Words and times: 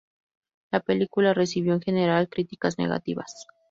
La 0.71 0.79
película 0.79 1.35
recibió 1.35 1.75
en 1.75 1.81
general 1.81 2.27
críticas 2.27 2.79
negativas. 2.79 3.45